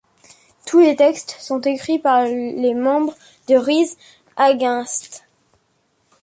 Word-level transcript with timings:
Tous 0.65 0.79
les 0.79 0.95
textes 0.95 1.35
sont 1.39 1.61
écrits 1.61 1.99
par 1.99 2.23
les 2.25 2.73
membres 2.73 3.15
de 3.47 3.53
Rise 3.53 3.99
Against. 4.35 5.25